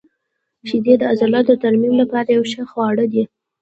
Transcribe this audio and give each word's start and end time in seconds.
•شیدې 0.67 0.93
د 0.97 1.03
عضلاتو 1.11 1.53
د 1.57 1.61
ترمیم 1.63 1.93
لپاره 2.01 2.29
یو 2.35 2.43
ښه 2.51 2.63
خواړه 2.71 3.05
دي. 3.13 3.23